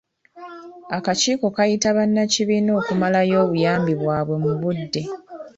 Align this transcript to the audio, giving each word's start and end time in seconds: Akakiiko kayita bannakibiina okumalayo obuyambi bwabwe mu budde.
Akakiiko 0.97 1.45
kayita 1.55 1.87
bannakibiina 1.97 2.71
okumalayo 2.79 3.35
obuyambi 3.43 3.93
bwabwe 4.01 4.35
mu 4.43 4.53
budde. 4.61 5.01